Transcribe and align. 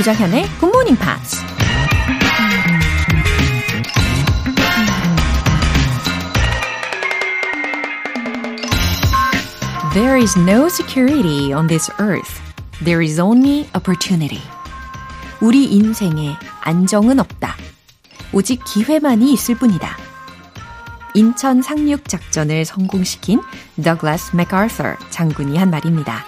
조장현의 0.00 0.46
Morning 0.62 0.98
Pops. 0.98 1.36
There 9.92 10.16
is 10.16 10.38
no 10.38 10.68
security 10.68 11.52
on 11.52 11.66
this 11.66 11.90
earth. 12.00 12.40
There 12.82 13.04
is 13.04 13.20
only 13.20 13.68
opportunity. 13.76 14.40
우리 15.42 15.66
인생에 15.66 16.34
안정은 16.62 17.20
없다. 17.20 17.56
오직 18.32 18.64
기회만이 18.64 19.34
있을 19.34 19.56
뿐이다. 19.56 19.98
인천 21.12 21.60
상륙 21.60 22.08
작전을 22.08 22.64
성공시킨 22.64 23.42
더글라스 23.84 24.34
맥아서 24.34 24.96
장군이 25.10 25.58
한 25.58 25.68
말입니다. 25.68 26.24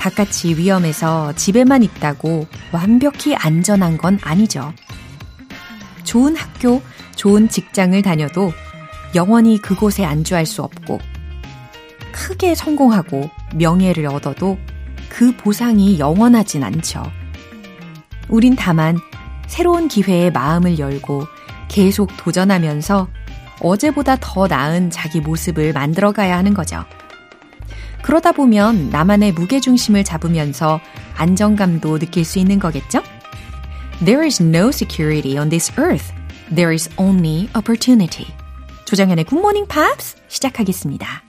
바깥이 0.00 0.54
위험해서 0.56 1.34
집에만 1.34 1.82
있다고 1.82 2.46
완벽히 2.72 3.36
안전한 3.36 3.98
건 3.98 4.18
아니죠. 4.22 4.72
좋은 6.04 6.34
학교, 6.36 6.80
좋은 7.16 7.50
직장을 7.50 8.00
다녀도 8.00 8.50
영원히 9.14 9.60
그곳에 9.60 10.06
안주할 10.06 10.46
수 10.46 10.62
없고, 10.62 10.98
크게 12.12 12.54
성공하고 12.54 13.28
명예를 13.54 14.06
얻어도 14.06 14.56
그 15.10 15.36
보상이 15.36 15.98
영원하진 15.98 16.64
않죠. 16.64 17.02
우린 18.30 18.56
다만 18.56 18.98
새로운 19.48 19.86
기회에 19.86 20.30
마음을 20.30 20.78
열고 20.78 21.26
계속 21.68 22.16
도전하면서 22.16 23.06
어제보다 23.60 24.16
더 24.18 24.46
나은 24.46 24.90
자기 24.90 25.20
모습을 25.20 25.74
만들어가야 25.74 26.38
하는 26.38 26.54
거죠. 26.54 26.86
그러다 28.02 28.32
보면 28.32 28.90
나만의 28.90 29.32
무게중심을 29.32 30.04
잡으면서 30.04 30.80
안정감도 31.16 31.98
느낄 31.98 32.24
수 32.24 32.38
있는 32.38 32.58
거겠죠? 32.58 33.02
There 34.04 34.24
is 34.24 34.42
no 34.42 34.68
security 34.68 35.38
on 35.38 35.50
this 35.50 35.72
earth. 35.78 36.12
There 36.54 36.72
is 36.72 36.88
only 36.96 37.48
opportunity. 37.56 38.26
조정현의 38.86 39.24
굿모닝 39.24 39.66
팝스 39.68 40.16
시작하겠습니다. 40.28 41.22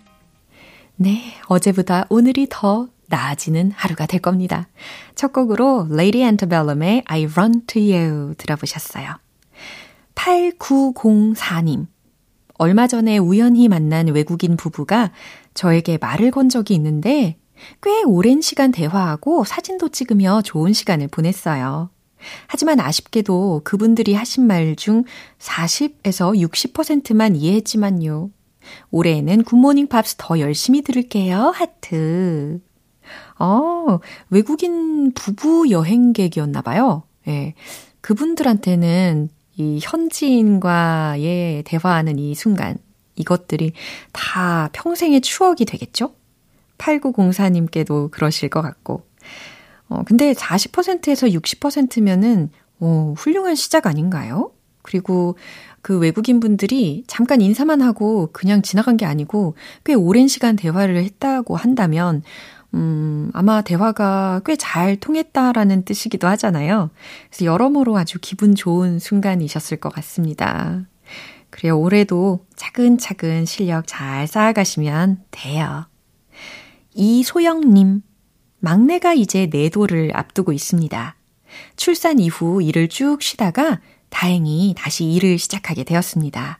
네, 0.95 1.33
어제보다 1.47 2.05
오늘이 2.09 2.47
더 2.49 2.87
나아지는 3.07 3.71
하루가 3.75 4.05
될 4.05 4.21
겁니다. 4.21 4.67
첫 5.15 5.33
곡으로 5.33 5.87
Lady 5.91 6.23
Antebellum의 6.23 7.03
I 7.05 7.25
Run 7.25 7.65
to 7.67 7.81
You 7.81 8.35
들어보셨어요. 8.37 9.17
8904님. 10.15 11.87
얼마 12.57 12.87
전에 12.87 13.17
우연히 13.17 13.67
만난 13.67 14.07
외국인 14.07 14.55
부부가 14.55 15.11
저에게 15.53 15.97
말을 15.99 16.31
건 16.31 16.49
적이 16.49 16.75
있는데 16.75 17.37
꽤 17.81 18.03
오랜 18.03 18.41
시간 18.41 18.71
대화하고 18.71 19.43
사진도 19.43 19.89
찍으며 19.89 20.41
좋은 20.43 20.73
시간을 20.73 21.07
보냈어요. 21.09 21.89
하지만 22.47 22.79
아쉽게도 22.79 23.61
그분들이 23.63 24.13
하신 24.13 24.45
말 24.45 24.75
중 24.75 25.03
40에서 25.39 26.37
60%만 26.39 27.35
이해했지만요. 27.35 28.29
올해에는 28.91 29.43
굿모닝 29.43 29.87
팝스 29.87 30.15
더 30.17 30.39
열심히 30.39 30.81
들을게요. 30.81 31.51
하트. 31.55 32.59
어, 33.39 33.99
외국인 34.29 35.11
부부 35.13 35.71
여행객이었나 35.71 36.61
봐요. 36.61 37.03
예. 37.27 37.55
그분들한테는 38.01 39.29
이 39.57 39.79
현지인과의 39.81 41.63
대화하는 41.63 42.19
이 42.19 42.35
순간, 42.35 42.77
이것들이 43.21 43.73
다 44.11 44.69
평생의 44.73 45.21
추억이 45.21 45.65
되겠죠? 45.65 46.13
8904님께도 46.77 48.11
그러실 48.11 48.49
것 48.49 48.61
같고. 48.61 49.05
어, 49.89 50.03
근데 50.05 50.33
40%에서 50.33 51.27
60%면은, 51.27 52.49
어, 52.79 53.13
훌륭한 53.17 53.55
시작 53.55 53.87
아닌가요? 53.87 54.51
그리고 54.81 55.37
그 55.81 55.97
외국인 55.99 56.39
분들이 56.39 57.03
잠깐 57.07 57.41
인사만 57.41 57.81
하고 57.81 58.29
그냥 58.33 58.61
지나간 58.61 58.97
게 58.97 59.05
아니고 59.05 59.55
꽤 59.83 59.93
오랜 59.93 60.27
시간 60.27 60.55
대화를 60.55 61.03
했다고 61.03 61.55
한다면, 61.55 62.23
음, 62.73 63.29
아마 63.33 63.61
대화가 63.61 64.41
꽤 64.45 64.55
잘 64.55 64.95
통했다라는 64.97 65.83
뜻이기도 65.85 66.27
하잖아요. 66.29 66.89
그래서 67.29 67.45
여러모로 67.45 67.97
아주 67.97 68.17
기분 68.21 68.55
좋은 68.55 68.99
순간이셨을 68.99 69.77
것 69.77 69.91
같습니다. 69.93 70.85
그래요. 71.51 71.79
올해도 71.79 72.45
차근차근 72.55 73.45
실력 73.45 73.85
잘 73.85 74.25
쌓아가시면 74.25 75.25
돼요. 75.29 75.85
이소영님, 76.95 78.01
막내가 78.59 79.13
이제 79.13 79.47
내도를 79.51 80.11
앞두고 80.15 80.53
있습니다. 80.53 81.15
출산 81.75 82.19
이후 82.19 82.61
일을 82.61 82.87
쭉 82.87 83.21
쉬다가 83.21 83.79
다행히 84.09 84.73
다시 84.77 85.05
일을 85.05 85.37
시작하게 85.37 85.83
되었습니다. 85.83 86.59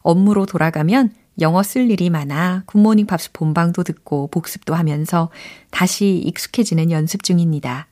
업무로 0.00 0.46
돌아가면 0.46 1.12
영어 1.40 1.62
쓸 1.62 1.90
일이 1.90 2.10
많아 2.10 2.64
굿모닝 2.66 3.06
팝스 3.06 3.32
본방도 3.32 3.82
듣고 3.82 4.28
복습도 4.28 4.74
하면서 4.74 5.30
다시 5.70 6.18
익숙해지는 6.18 6.90
연습 6.90 7.22
중입니다. 7.22 7.89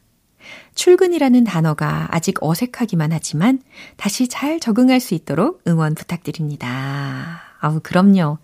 출근이라는 0.74 1.44
단어가 1.44 2.08
아직 2.10 2.36
어색하기만 2.40 3.12
하지만 3.12 3.60
다시 3.96 4.28
잘 4.28 4.60
적응할 4.60 5.00
수 5.00 5.14
있도록 5.14 5.62
응원 5.66 5.94
부탁드립니다. 5.94 7.42
아우, 7.60 7.80
그럼요. 7.82 8.38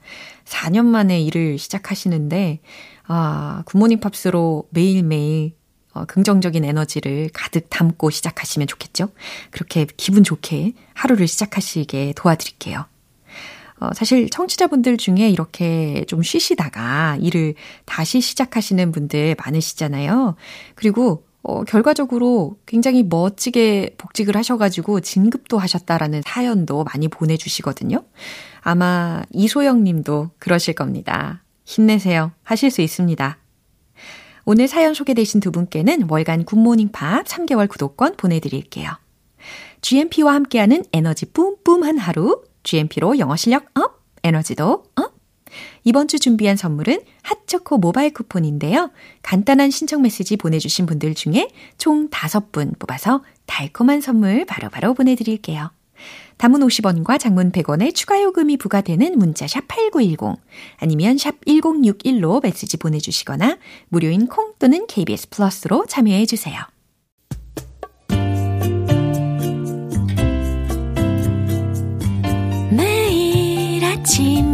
4년 0.44 0.86
만에 0.86 1.20
일을 1.20 1.58
시작하시는데, 1.58 2.60
아, 3.06 3.62
굿모닝 3.66 4.00
팝스로 4.00 4.68
매일매일 4.70 5.54
어, 5.92 6.04
긍정적인 6.06 6.64
에너지를 6.64 7.30
가득 7.32 7.70
담고 7.70 8.10
시작하시면 8.10 8.66
좋겠죠? 8.66 9.10
그렇게 9.50 9.86
기분 9.96 10.24
좋게 10.24 10.72
하루를 10.92 11.28
시작하시게 11.28 12.14
도와드릴게요. 12.16 12.86
어, 13.80 13.90
사실 13.94 14.28
청취자분들 14.28 14.96
중에 14.96 15.28
이렇게 15.30 16.04
좀 16.06 16.22
쉬시다가 16.22 17.16
일을 17.20 17.54
다시 17.84 18.20
시작하시는 18.20 18.90
분들 18.90 19.36
많으시잖아요. 19.38 20.34
그리고 20.74 21.24
어, 21.44 21.62
결과적으로 21.62 22.56
굉장히 22.64 23.02
멋지게 23.02 23.96
복직을 23.98 24.34
하셔가지고 24.34 25.00
진급도 25.00 25.58
하셨다라는 25.58 26.22
사연도 26.24 26.84
많이 26.84 27.08
보내주시거든요. 27.08 28.02
아마 28.62 29.22
이소영 29.30 29.84
님도 29.84 30.30
그러실 30.38 30.74
겁니다. 30.74 31.42
힘내세요. 31.64 32.32
하실 32.42 32.70
수 32.70 32.80
있습니다. 32.80 33.38
오늘 34.46 34.68
사연 34.68 34.94
소개되신 34.94 35.40
두 35.40 35.52
분께는 35.52 36.06
월간 36.08 36.44
굿모닝 36.44 36.92
팝스 36.92 37.24
3개월 37.26 37.68
구독권 37.68 38.16
보내드릴게요. 38.16 38.90
GMP와 39.82 40.34
함께하는 40.34 40.84
에너지 40.92 41.26
뿜뿜한 41.26 41.98
하루, 41.98 42.42
GMP로 42.62 43.18
영어 43.18 43.36
실력 43.36 43.66
up, 43.78 44.02
에너지도 44.22 44.84
up. 44.96 45.13
이번 45.84 46.08
주 46.08 46.18
준비한 46.18 46.56
선물은 46.56 47.00
핫초코 47.22 47.78
모바일 47.78 48.12
쿠폰인데요. 48.12 48.90
간단한 49.22 49.70
신청 49.70 50.02
메시지 50.02 50.36
보내주신 50.36 50.86
분들 50.86 51.14
중에 51.14 51.48
총 51.78 52.08
5분 52.08 52.78
뽑아서 52.78 53.22
달콤한 53.46 54.00
선물 54.00 54.44
바로바로 54.44 54.70
바로 54.70 54.94
보내드릴게요. 54.94 55.70
단문 56.36 56.60
50원과 56.62 57.18
장문 57.18 57.52
100원의 57.52 57.94
추가 57.94 58.20
요금이 58.20 58.56
부과되는 58.56 59.18
문자 59.18 59.46
샵 59.46 59.66
8910 59.68 60.40
아니면 60.78 61.16
샵 61.16 61.40
1061로 61.44 62.42
메시지 62.42 62.76
보내주시거나 62.76 63.58
무료인 63.88 64.26
콩 64.26 64.52
또는 64.58 64.86
KBS 64.86 65.30
플러스로 65.30 65.86
참여해 65.86 66.26
주세요. 66.26 66.60
매일 72.70 73.84
아침 73.84 74.53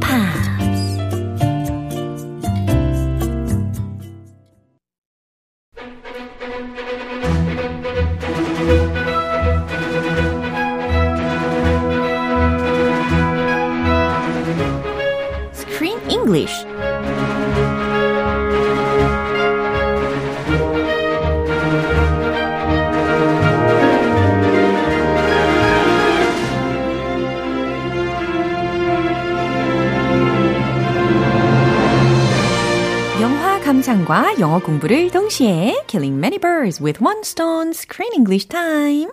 팝송과 33.80 34.38
영어 34.38 34.60
공부를 34.60 35.10
동시에 35.10 35.82
Killing 35.88 36.18
Many 36.18 36.38
Birds 36.38 36.80
with 36.80 37.02
One 37.02 37.20
Stone 37.24 37.70
Screen 37.70 38.12
English 38.14 38.48
Time. 38.48 39.10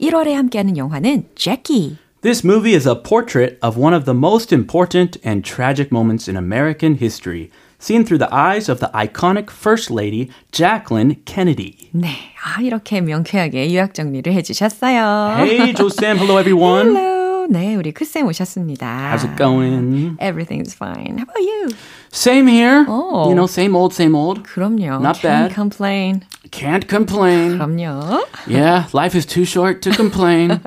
1월에 0.00 0.32
함께하는 0.32 0.76
영화는 0.76 1.26
Jackie. 1.36 1.98
This 2.22 2.44
movie 2.44 2.74
is 2.74 2.86
a 2.88 2.94
portrait 2.94 3.58
of 3.62 3.76
one 3.76 3.94
of 3.94 4.04
the 4.04 4.14
most 4.14 4.52
important 4.52 5.18
and 5.24 5.44
tragic 5.44 5.92
moments 5.92 6.28
in 6.28 6.36
American 6.36 6.96
history, 6.96 7.50
seen 7.78 8.04
through 8.04 8.18
the 8.18 8.32
eyes 8.32 8.68
of 8.68 8.80
the 8.80 8.90
iconic 8.94 9.50
First 9.50 9.90
Lady 9.90 10.30
Jacqueline 10.52 11.16
Kennedy. 11.24 11.90
네, 11.92 12.08
아 12.42 12.60
이렇게 12.60 13.00
명쾌하게 13.00 13.72
요약 13.74 13.94
정리를 13.94 14.32
해주셨어요. 14.32 15.36
Hey, 15.38 15.74
Josem. 15.74 16.18
Hello, 16.18 16.38
everyone. 16.38 16.96
Hello. 16.96 17.46
네, 17.48 17.74
우리 17.74 17.92
크쌤 17.92 18.26
오셨습니다. 18.26 19.12
How's 19.12 19.24
it 19.28 19.36
going? 19.36 20.16
Everything's 20.18 20.74
fine. 20.74 21.18
How 21.18 21.26
about 21.26 21.40
you? 21.42 21.68
Same 22.11 22.47
here. 22.47 22.85
Oh. 22.87 23.29
You 23.29 23.35
know, 23.35 23.47
same 23.47 23.75
old, 23.75 23.93
same 23.93 24.15
old. 24.15 24.43
그럼요. 24.43 25.01
Not 25.01 25.19
Can't 25.19 25.21
bad. 25.21 25.53
complain. 25.53 26.21
Can't 26.51 26.87
complain. 26.87 27.57
그럼요. 27.57 28.23
Yeah, 28.47 28.87
life 28.93 29.15
is 29.17 29.25
too 29.25 29.43
short 29.43 29.81
to 29.81 29.91
complain. 29.91 30.61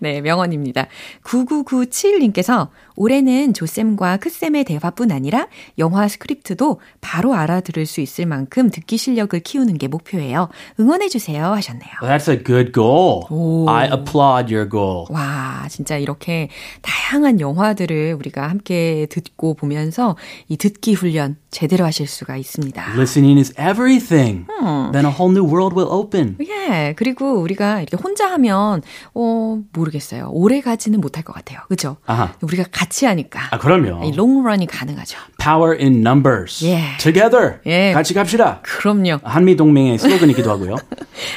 네, 0.00 0.20
명언입니다. 0.20 0.88
9997님께서 1.24 2.68
올해는 2.96 3.54
조쌤과 3.54 4.18
크쌤의 4.18 4.64
대화뿐 4.64 5.10
아니라 5.10 5.46
영화 5.78 6.06
스크립트도 6.08 6.80
바로 7.00 7.34
알아들을 7.34 7.86
수 7.86 8.02
있을 8.02 8.26
만큼 8.26 8.70
듣기 8.70 8.98
실력을 8.98 9.38
키우는 9.40 9.78
게 9.78 9.88
목표예요. 9.88 10.48
응원해주세요 10.78 11.46
하셨네요. 11.46 11.92
That's 12.02 12.28
a 12.30 12.44
good 12.44 12.72
goal. 12.72 13.22
오. 13.30 13.66
I 13.70 13.86
applaud 13.86 14.54
your 14.54 14.68
goal. 14.68 15.06
와, 15.08 15.66
진짜 15.70 15.96
이렇게 15.96 16.50
다양한 16.82 17.40
영화들을 17.40 18.14
우리가 18.18 18.50
함께 18.50 19.06
듣고 19.08 19.54
보면서 19.54 20.16
이 20.48 20.58
듣기 20.58 20.81
훈련 20.90 21.36
제대로 21.52 21.84
하실 21.84 22.08
수가 22.08 22.36
있습니다. 22.36 22.82
Listening 22.94 23.38
is 23.38 23.52
everything. 23.60 24.46
Then 24.92 25.06
a 25.06 25.12
whole 25.12 25.30
new 25.30 25.44
world 25.46 25.76
will 25.78 25.88
open. 25.88 26.36
예, 26.40 26.94
그리고 26.96 27.40
우리가 27.40 27.80
이렇게 27.80 27.96
혼자 27.96 28.28
하면, 28.32 28.82
어, 29.14 29.58
모르겠어요. 29.72 30.30
오래 30.32 30.60
가지는 30.60 31.00
못할 31.00 31.22
것 31.22 31.32
같아요. 31.32 31.60
그죠? 31.68 31.98
우리가 32.42 32.64
같이 32.72 33.06
하니까. 33.06 33.40
아, 33.52 33.58
그럼요. 33.58 34.04
이 34.04 34.12
롱런이 34.12 34.66
가능하죠. 34.66 35.18
Power 35.42 35.76
in 35.76 36.02
numbers. 36.06 36.64
예. 36.64 36.96
Together. 36.98 37.58
예. 37.66 37.92
같이 37.92 38.14
갑시다. 38.14 38.60
그럼요. 38.62 39.18
한미 39.24 39.56
동맹의 39.56 39.98
슬로건이기도 39.98 40.48
하고요. 40.48 40.76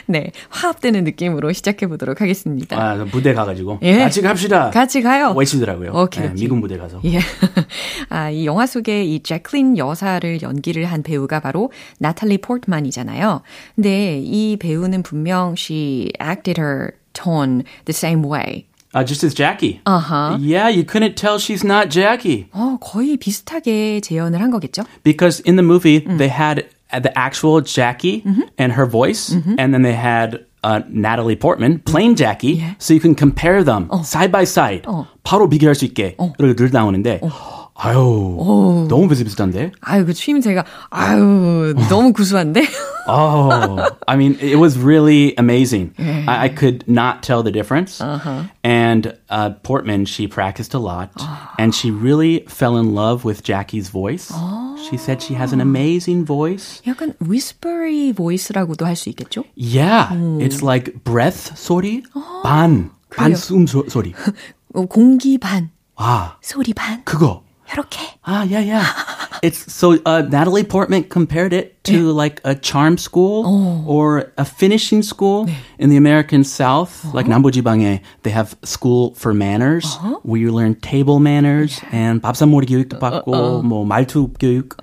네. 0.05 0.31
화합되는 0.49 1.03
느낌으로 1.03 1.51
시작해 1.53 1.87
보도록 1.87 2.21
하겠습니다. 2.21 2.77
아, 2.79 3.03
무대 3.11 3.33
가 3.33 3.45
가지고 3.45 3.79
예. 3.81 3.97
같이 3.97 4.21
갑시다. 4.21 4.69
같이 4.69 5.01
가요. 5.01 5.33
외치더라고요. 5.35 5.91
오케이, 5.93 6.23
예, 6.23 6.27
오케이. 6.27 6.41
미군 6.43 6.59
무대 6.59 6.77
가서. 6.77 7.01
예. 7.05 7.19
아, 8.09 8.29
이 8.29 8.45
영화 8.45 8.67
속에 8.67 9.03
이 9.03 9.23
제클린 9.23 9.79
여사를 9.79 10.41
연기를 10.43 10.85
한 10.85 11.01
배우가 11.01 11.39
바로 11.39 11.71
나탈리 11.97 12.37
포트만이잖아요. 12.37 13.41
근데 13.75 14.19
이 14.23 14.57
배우는 14.57 15.01
분명 15.01 15.55
she 15.57 16.11
acted 16.21 16.61
her 16.61 16.91
tone 17.13 17.63
the 17.85 17.89
same 17.93 18.23
way. 18.31 18.65
Uh, 18.94 19.04
just 19.04 19.22
as 19.22 19.34
Jackie. 19.34 19.80
Uh-huh. 19.86 20.36
Yeah, 20.40 20.68
you 20.68 20.82
couldn't 20.84 21.14
tell 21.16 21.38
she's 21.38 21.62
not 21.62 21.90
Jackie 21.90 22.48
어, 22.52 22.76
거의 22.80 23.16
비슷하게 23.16 24.00
재현을 24.00 24.40
한 24.40 24.50
거겠죠? 24.50 24.82
because 25.04 25.40
in 25.46 25.54
the 25.56 25.62
movie 25.62 26.00
Mm. 26.00 26.18
they 26.18 26.26
had 26.28 26.66
the 26.90 27.12
actual 27.16 27.60
Jackie 27.62 28.22
Mm-hmm. 28.26 28.50
and 28.58 28.72
her 28.74 28.86
voice, 28.90 29.30
and 29.58 29.72
then 29.72 29.82
they 29.82 29.94
had 29.94 30.40
uh, 30.64 30.80
Natalie 30.90 31.36
Portman 31.36 31.78
playing 31.86 32.16
Jackie, 32.16 32.58
Yeah. 32.58 32.74
so 32.78 32.92
you 32.92 32.98
can 33.00 33.14
compare 33.14 33.62
them 33.62 33.88
side 34.02 34.32
by 34.32 34.42
side. 34.42 34.82
어. 34.88 35.06
바로 35.22 35.48
비교할 35.48 35.76
수 35.76 35.84
있게 35.84 36.16
이렇게 36.38 36.56
늘 36.56 36.70
나오는데, 36.72 37.20
아유, 37.77 38.85
너무 38.89 39.07
비슷비슷한데? 39.09 39.73
아유, 39.81 40.05
그 40.05 40.13
추임새가, 40.13 40.63
아유, 40.89 41.73
너무 41.89 42.13
구수한데? 42.13 42.65
Oh, 43.07 43.85
I 44.07 44.15
mean, 44.15 44.37
it 44.39 44.55
was 44.57 44.79
really 44.79 45.35
amazing. 45.37 45.93
I, 45.99 46.45
I 46.45 46.49
could 46.49 46.83
not 46.87 47.21
tell 47.21 47.43
the 47.43 47.51
difference. 47.51 48.01
And 48.63 49.13
uh, 49.29 49.51
Portman, 49.61 50.05
she 50.05 50.27
practiced 50.27 50.73
a 50.73 50.79
lot, 50.79 51.11
and 51.59 51.75
she 51.75 51.91
really 51.91 52.45
fell 52.47 52.77
in 52.77 52.95
love 52.95 53.25
with 53.25 53.43
Jackie's 53.43 53.89
voice. 53.89 54.31
She 54.89 54.97
said 54.97 55.21
she 55.21 55.33
has 55.35 55.51
an 55.53 55.59
amazing 55.61 56.25
voice. 56.25 56.81
약간 56.87 57.13
whispery 57.19 58.13
voice라고도 58.13 58.85
할 58.85 58.95
수 58.95 59.09
있겠죠? 59.09 59.43
Yeah, 59.55 60.09
it's 60.39 60.63
like 60.63 61.03
breath 61.03 61.53
소리, 61.55 62.03
반, 62.43 62.89
반숨 63.11 63.67
소, 63.67 63.83
소리. 63.89 64.13
어, 64.73 64.85
공기 64.87 65.37
반, 65.37 65.69
아, 65.97 66.37
소리 66.41 66.73
반, 66.73 67.03
그거. 67.03 67.43
이렇게. 67.72 68.00
Ah, 68.26 68.42
yeah, 68.42 68.60
yeah. 68.60 68.86
it's 69.42 69.72
so 69.72 69.98
uh, 70.04 70.22
Natalie 70.22 70.64
Portman 70.64 71.04
compared 71.04 71.52
it 71.52 71.82
to 71.84 72.10
like 72.12 72.40
a 72.44 72.54
charm 72.54 72.98
school 72.98 73.84
or 73.86 74.32
a 74.36 74.44
finishing 74.44 75.02
school 75.02 75.48
in 75.78 75.88
the 75.88 75.96
American 75.96 76.44
South, 76.44 77.06
like 77.14 77.26
남부지방에. 77.26 78.00
They 78.22 78.30
have 78.30 78.56
school 78.64 79.14
for 79.14 79.32
manners 79.32 79.96
where 80.22 80.40
you 80.40 80.52
learn 80.52 80.74
table 80.76 81.20
manners 81.20 81.80
and 81.92 82.20
밥상머리 82.20 82.66
교육도 82.66 82.98
받고 82.98 83.62
뭐 83.62 83.84
말투 83.86 84.28
교육. 84.38 84.76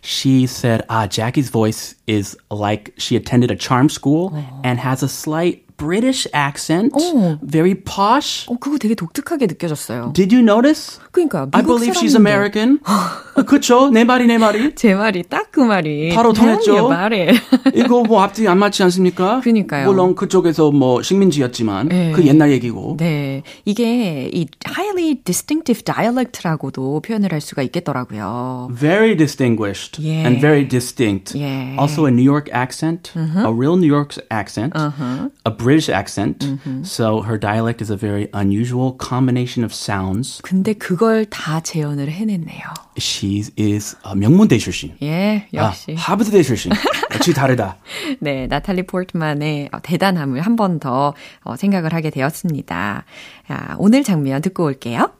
She 0.00 0.46
said, 0.46 0.84
ah, 0.88 1.06
Jackie's 1.06 1.50
voice 1.50 1.94
is 2.06 2.36
like 2.50 2.94
she 2.98 3.16
attended 3.16 3.50
a 3.50 3.56
charm 3.56 3.88
school 3.88 4.32
and 4.64 4.78
has 4.78 5.02
a 5.02 5.08
slight 5.08 5.61
British 5.78 6.26
accent, 6.34 6.92
very 7.40 7.76
posh. 7.76 8.46
어, 8.50 8.56
그거 8.58 8.78
되게 8.78 8.96
독특하게 8.96 9.46
느껴졌어요. 9.46 10.12
Did 10.12 10.34
you 10.34 10.42
notice? 10.44 10.98
그러니까 11.12 11.46
I 11.52 11.62
미국 11.62 11.78
believe 11.78 11.94
she's 11.94 12.14
사람인데. 12.18 12.30
American. 12.30 12.78
아, 12.82 13.42
그쵸? 13.46 13.88
내 13.90 14.02
말이 14.02 14.26
내 14.26 14.38
말이. 14.38 14.74
제 14.74 14.94
말이 14.94 15.22
딱 15.22 15.48
그 15.52 15.60
말이. 15.60 16.10
바로 16.14 16.32
통했죠? 16.32 16.88
말에. 16.88 17.32
이거 17.74 18.02
뭐 18.02 18.22
앞뒤 18.22 18.46
안 18.48 18.58
맞지 18.58 18.82
않습니까? 18.84 19.40
그러니까요. 19.40 19.86
물론 19.86 20.14
그쪽에서 20.16 20.70
뭐 20.72 21.00
식민지였지만 21.02 21.88
네. 21.88 22.12
그 22.12 22.24
옛날 22.26 22.50
얘기고. 22.52 22.96
네. 22.98 23.42
이게 23.64 24.28
이 24.32 24.46
highly 24.68 25.14
distinctive 25.24 25.82
dialect라고도 25.84 27.00
표현을 27.00 27.32
할 27.32 27.40
수가 27.40 27.62
있겠더라고요. 27.62 28.68
Very 28.72 29.16
distinguished 29.16 30.00
Yeah. 30.02 30.26
and 30.26 30.40
very 30.40 30.66
distinct. 30.66 31.34
Yeah. 31.38 31.76
Also 31.78 32.06
a 32.06 32.10
New 32.10 32.24
York 32.24 32.50
accent, 32.52 33.12
a 33.16 33.50
real 33.52 33.76
New 33.76 33.86
York 33.88 34.14
accent, 34.30 34.74
a 34.76 35.50
British 35.63 35.89
accent. 35.89 36.45
So 36.83 37.21
her 37.21 37.39
dialect 37.39 37.81
is 37.81 37.89
a 37.89 37.97
very 37.97 38.27
unusual 38.33 38.95
combination 38.97 39.63
of 39.63 39.73
sounds. 39.73 40.41
근데 40.43 40.73
그걸 40.73 41.25
다 41.25 41.61
재현을 41.61 42.11
해냈네요. 42.11 42.61
She 42.97 43.43
is 43.57 43.95
a 44.05 44.13
명문대 44.15 44.57
출신. 44.57 44.95
예, 45.01 45.47
역시. 45.53 45.95
아, 45.97 46.11
하버드대 46.11 46.43
출신. 46.43 46.71
역시 47.13 47.33
다르다. 47.33 47.77
네, 48.19 48.47
나탈리 48.47 48.83
포트만의 48.83 49.69
어, 49.71 49.79
대단함을 49.81 50.41
한 50.41 50.55
번더 50.55 51.13
어, 51.43 51.55
생각을 51.55 51.93
하게 51.93 52.09
되었습니다. 52.11 53.05
자, 53.47 53.75
오늘 53.79 54.03
장면 54.03 54.41
듣고 54.41 54.65
올게요. 54.65 55.11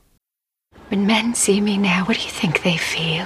When 0.92 1.10
men 1.10 1.32
see 1.32 1.58
me 1.60 1.76
now, 1.76 2.06
what 2.06 2.20
do 2.20 2.22
you 2.22 2.30
think 2.32 2.62
they 2.62 2.78
feel? 2.78 3.26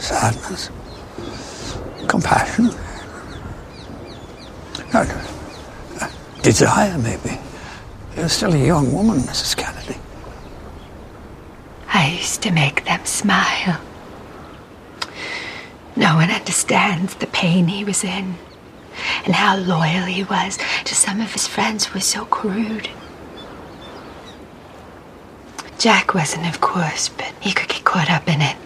sadness, 0.00 0.70
compassion, 2.08 2.70
no, 4.92 5.00
uh, 6.00 6.10
desire, 6.42 6.98
maybe. 6.98 7.38
You're 8.16 8.28
still 8.28 8.52
a 8.52 8.66
young 8.66 8.92
woman, 8.92 9.18
Mrs. 9.18 9.56
Kennedy. 9.56 9.98
I 11.92 12.08
used 12.12 12.42
to 12.42 12.50
make 12.50 12.84
them 12.84 13.04
smile. 13.04 13.80
No 15.96 16.14
one 16.14 16.30
understands 16.30 17.14
the 17.14 17.26
pain 17.26 17.68
he 17.68 17.84
was 17.84 18.04
in 18.04 18.36
and 19.24 19.34
how 19.34 19.56
loyal 19.56 20.04
he 20.04 20.24
was 20.24 20.58
to 20.84 20.94
some 20.94 21.20
of 21.20 21.32
his 21.32 21.46
friends 21.46 21.86
who 21.86 21.94
were 21.94 22.00
so 22.00 22.24
crude. 22.26 22.88
Jack 25.78 26.14
wasn't, 26.14 26.46
of 26.46 26.60
course, 26.60 27.08
but 27.08 27.32
he 27.40 27.52
could 27.52 27.68
get 27.68 27.84
caught 27.84 28.10
up 28.10 28.28
in 28.28 28.40
it. 28.42 28.56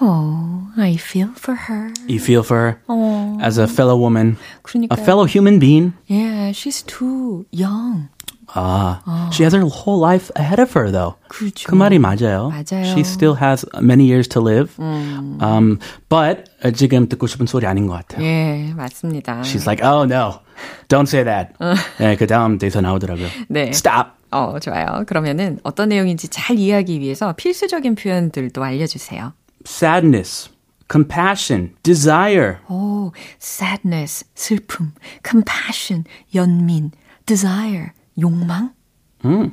Oh, 0.00 0.63
I 0.77 0.95
feel 0.97 1.29
for 1.35 1.55
her. 1.55 1.91
You 2.07 2.19
feel 2.19 2.43
for 2.43 2.57
her 2.57 2.81
어, 2.87 3.37
as 3.41 3.57
a 3.57 3.67
fellow 3.67 3.97
woman, 3.97 4.37
그러니까. 4.63 4.91
a 4.91 4.97
fellow 4.97 5.25
human 5.25 5.59
being. 5.59 5.93
Yeah, 6.07 6.51
she's 6.51 6.81
too 6.83 7.45
young. 7.51 8.09
Ah, 8.55 9.29
she 9.31 9.43
has 9.43 9.53
her 9.53 9.61
whole 9.61 9.99
life 9.99 10.31
ahead 10.35 10.59
of 10.59 10.73
her, 10.73 10.89
though. 10.89 11.15
그렇죠. 11.29 11.67
그 11.69 11.75
말이 11.75 11.99
맞아요. 11.99 12.49
맞아요. 12.49 12.83
She 12.83 13.01
still 13.03 13.35
has 13.35 13.63
many 13.79 14.05
years 14.05 14.27
to 14.29 14.41
live. 14.41 14.73
Um, 14.79 15.77
but 16.09 16.49
어, 16.63 16.71
지금 16.71 17.07
듣고 17.07 17.27
싶은 17.27 17.45
소리 17.45 17.67
아닌 17.67 17.85
것 17.85 17.93
같아요. 17.93 18.25
예, 18.25 18.73
맞습니다. 18.75 19.41
She's 19.43 19.67
like, 19.67 19.83
oh 19.85 20.03
no, 20.05 20.39
don't 20.87 21.07
say 21.07 21.23
that. 21.23 21.53
네, 21.99 22.15
그 22.17 22.25
다음 22.25 22.57
대사 22.57 22.81
나오더라고요. 22.81 23.27
네. 23.49 23.69
Stop. 23.69 24.17
어, 24.31 24.57
좋아요. 24.59 25.03
그러면은 25.05 25.59
어떤 25.63 25.89
내용인지 25.89 26.27
잘 26.29 26.57
이해하기 26.57 26.99
위해서 26.99 27.33
필수적인 27.33 27.95
표현들도 27.95 28.63
알려주세요. 28.63 29.33
Sadness, 29.65 30.49
compassion, 30.87 31.71
desire. 31.83 32.59
오, 32.69 33.11
sadness, 33.39 34.23
슬픔, 34.35 34.93
compassion, 35.23 36.05
연민, 36.33 36.91
desire, 37.25 37.93
욕망, 38.17 38.71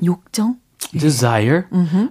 욕정, 0.03 0.57
Desire. 0.93 1.67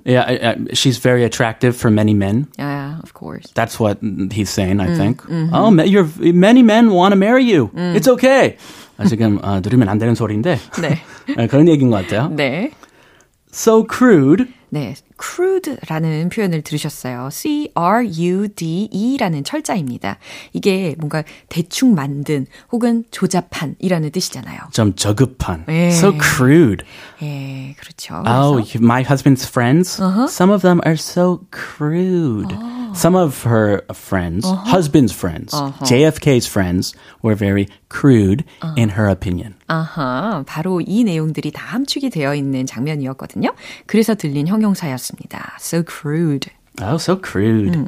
Yeah, 0.05 0.25
I, 0.27 0.33
I, 0.51 0.55
she's 0.73 0.97
very 0.97 1.23
attractive 1.23 1.77
for 1.77 1.89
many 1.89 2.13
men. 2.13 2.47
Yeah, 2.57 2.99
of 3.01 3.13
course. 3.13 3.45
That's 3.53 3.79
what 3.79 3.99
he's 4.31 4.49
saying, 4.49 4.81
I 4.81 4.93
think. 4.95 5.21
Oh, 5.29 5.71
ma- 5.71 5.83
you're, 5.83 6.09
many 6.19 6.61
men 6.61 6.91
want 6.91 7.13
to 7.13 7.15
marry 7.15 7.43
you. 7.45 7.71
It's 7.73 8.07
okay. 8.07 8.57
아, 8.97 9.05
지금 9.05 9.39
어, 9.43 9.61
들으면 9.61 9.87
안 9.89 9.97
되는 9.99 10.15
소리인데 10.15 10.57
네. 10.81 10.99
아, 11.37 11.47
그런 11.47 11.67
얘기인 11.67 11.89
것 11.89 12.05
같아요. 12.05 12.29
네. 12.35 12.71
So 13.51 13.83
crude. 13.83 14.47
네, 14.70 14.94
crude라는 15.20 16.28
표현을 16.30 16.62
들으셨어요. 16.62 17.28
C-R-U-D-E라는 17.32 17.74
철자입니다. 19.44 20.18
이게 20.52 20.94
뭔가 20.98 21.24
대충 21.48 21.94
만든 21.94 22.46
혹은 22.72 23.04
조잡한이라는 23.10 24.10
뜻이잖아요. 24.10 24.60
좀 24.72 24.94
저급한. 24.94 25.64
네. 25.66 25.88
So 25.88 26.12
crude. 26.12 26.86
예, 27.22 27.74
그렇죠. 27.78 28.22
Oh, 28.26 28.64
my 28.80 29.04
husband's 29.04 29.46
friends. 29.46 30.00
Some 30.28 30.50
of 30.52 30.62
them 30.62 30.80
are 30.86 30.94
so 30.94 31.40
crude. 31.50 32.56
Some 32.93 33.15
of 33.15 33.43
her 33.43 33.81
friends, 33.93 34.45
husband's 34.45 35.11
friends, 35.11 35.53
JFK's 35.83 36.47
friends, 36.47 36.95
were 37.21 37.35
very 37.35 37.67
crude 37.89 38.45
in 38.77 38.89
her 38.89 39.09
opinion. 39.09 39.55
아하, 39.67 40.43
바로 40.45 40.81
이 40.81 41.03
내용들이 41.03 41.51
다 41.51 41.63
함축이 41.65 42.09
되어 42.09 42.35
있는 42.35 42.65
장면이었거든요. 42.65 43.53
그래서 43.85 44.15
들린 44.15 44.47
형용사였습니다. 44.47 45.57
So 45.59 45.83
crude. 45.83 46.49
Oh, 46.81 46.95
so 46.95 47.15
crude. 47.15 47.87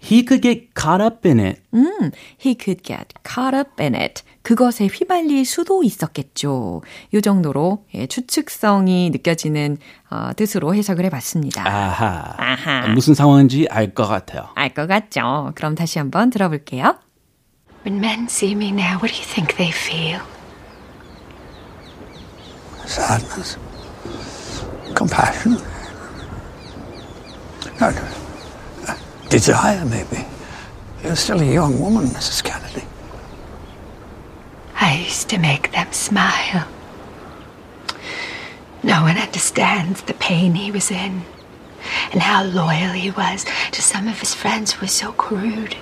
He 0.00 0.24
could 0.24 0.40
get 0.42 0.68
caught 0.74 1.02
up 1.02 1.26
in 1.28 1.40
it. 1.40 1.60
음, 1.74 2.12
he 2.40 2.54
could 2.54 2.82
get 2.84 3.08
caught 3.26 3.56
up 3.56 3.70
in 3.82 3.94
it. 3.96 4.22
그것에 4.42 4.86
휘말릴 4.86 5.44
수도 5.44 5.82
있었겠죠. 5.82 6.82
이 7.12 7.20
정도로 7.20 7.84
예, 7.94 8.06
추측성이 8.06 9.10
느껴지는 9.10 9.76
어, 10.10 10.30
뜻으로 10.36 10.74
해석을 10.74 11.04
해봤습니다. 11.06 11.66
아하. 11.68 12.34
아하. 12.38 12.86
무슨 12.94 13.14
상황인지 13.14 13.66
알 13.70 13.92
것 13.92 14.06
같아요. 14.06 14.48
알 14.54 14.72
것 14.72 14.86
같죠? 14.86 15.50
그럼 15.56 15.74
다시 15.74 15.98
한번 15.98 16.30
들어볼게요. 16.30 16.96
When 17.84 17.98
men 18.02 18.26
see 18.30 18.52
me 18.52 18.68
now, 18.70 18.98
what 19.02 19.12
do 19.12 19.16
you 19.18 19.24
think 19.26 19.56
they 19.56 19.72
feel? 19.72 20.20
Sadness. 22.86 23.58
Compassion. 24.96 25.58
No, 27.80 27.90
no. 27.90 28.27
Desire, 29.30 29.84
maybe. 29.84 30.24
You're 31.02 31.16
still 31.16 31.40
a 31.40 31.44
young 31.44 31.78
woman, 31.78 32.06
Mrs. 32.06 32.42
Kennedy. 32.42 32.84
I 34.74 34.98
used 35.04 35.28
to 35.30 35.38
make 35.38 35.72
them 35.72 35.92
smile. 35.92 36.66
No 38.82 39.02
one 39.02 39.18
understands 39.18 40.02
the 40.02 40.14
pain 40.14 40.54
he 40.54 40.70
was 40.70 40.90
in 40.90 41.22
and 42.12 42.22
how 42.22 42.44
loyal 42.44 42.92
he 42.92 43.10
was 43.10 43.44
to 43.72 43.82
some 43.82 44.08
of 44.08 44.18
his 44.20 44.34
friends 44.34 44.72
who 44.72 44.82
were 44.82 44.88
so 44.88 45.12
crude. 45.12 45.76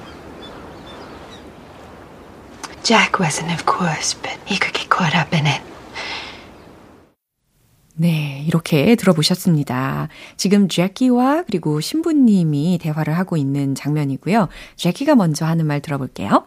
Jack 2.82 3.18
wasn't, 3.18 3.52
of 3.52 3.64
course, 3.66 4.14
but 4.14 4.38
he 4.44 4.56
could 4.58 4.74
get 4.74 4.88
caught 4.88 5.14
up 5.14 5.32
in 5.32 5.46
it. 5.46 5.60
네, 7.98 8.44
이렇게 8.46 8.94
들어보셨습니다. 8.94 10.08
지금 10.36 10.68
제키와 10.68 11.44
그리고 11.44 11.80
신부님이 11.80 12.78
대화를 12.80 13.16
하고 13.16 13.38
있는 13.38 13.74
장면이고요. 13.74 14.48
제키가 14.76 15.14
먼저 15.14 15.46
하는 15.46 15.66
말 15.66 15.80
들어볼게요. 15.80 16.46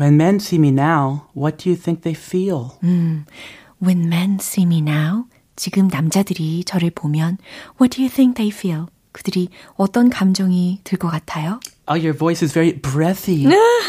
When 0.00 0.14
men 0.14 0.36
see 0.36 0.58
me 0.58 0.70
now, 0.70 1.22
what 1.36 1.62
do 1.62 1.70
you 1.70 1.80
think 1.80 2.02
they 2.02 2.14
feel? 2.14 2.70
When 2.82 4.06
men 4.06 4.38
see 4.40 4.66
me 4.66 4.78
now, 4.78 5.24
지금 5.54 5.88
남자들이 5.88 6.64
저를 6.64 6.90
보면 6.90 7.38
What 7.80 7.96
do 7.96 8.02
you 8.02 8.12
think 8.12 8.34
they 8.36 8.50
feel? 8.52 8.86
그들이 9.18 9.48
어떤 9.76 10.10
감정이 10.10 10.78
들 10.84 10.96
것 10.96 11.08
같아요? 11.10 11.58
Oh, 11.90 11.98
your 11.98 12.16
voice 12.16 12.40
is 12.44 12.52
very 12.54 12.72
breathy. 12.72 13.46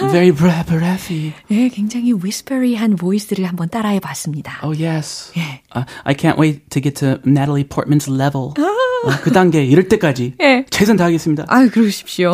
very 0.10 0.32
bre- 0.32 0.64
breathy. 0.66 1.34
네, 1.50 1.70
굉장히 1.70 2.14
whispery한 2.14 2.96
보이스를 2.96 3.46
한번 3.46 3.70
따라해 3.70 4.00
봤습니다. 4.00 4.60
Oh, 4.64 4.74
yes. 4.74 5.32
예. 5.38 5.62
Uh, 5.76 5.86
I 6.04 6.16
can't 6.16 6.40
wait 6.40 6.68
to 6.72 6.82
get 6.82 6.96
to 7.02 7.20
Natalie 7.30 7.64
Portman's 7.64 8.10
level. 8.10 8.54
어, 8.58 9.10
그 9.22 9.32
단계 9.32 9.64
이럴 9.64 9.88
때까지 9.88 10.34
예. 10.42 10.66
최선 10.72 10.98
다하겠습니다. 10.98 11.46
아유, 11.48 11.70
그러십시오. 11.70 12.34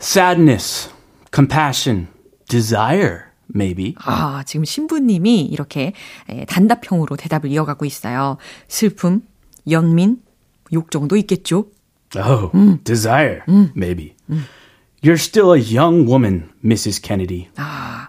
Sadness, 0.00 0.90
compassion, 1.34 2.08
desire, 2.48 3.20
maybe. 3.54 3.94
아, 4.04 4.42
지금 4.46 4.64
신부님이 4.64 5.42
이렇게 5.46 5.92
에, 6.28 6.44
단답형으로 6.44 7.16
대답을 7.16 7.50
이어가고 7.50 7.84
있어요. 7.86 8.36
슬픔, 8.68 9.22
연민, 9.70 10.18
욕 10.72 10.90
정도 10.90 11.16
있겠죠? 11.16 11.66
Oh, 12.16 12.50
desire, 12.84 13.42
maybe. 13.76 14.14
You're 15.02 15.18
still 15.18 15.52
a 15.54 15.60
young 15.60 16.06
woman, 16.08 16.50
Mrs. 16.64 17.00
Kennedy. 17.02 17.48
아, 17.56 18.08